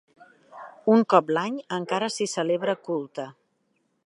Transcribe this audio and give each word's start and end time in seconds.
Un 0.93 1.05
cop 1.15 1.29
l'any 1.39 1.59
encara 1.79 2.09
s'hi 2.17 2.31
celebra 2.35 2.79
culte. 2.89 3.29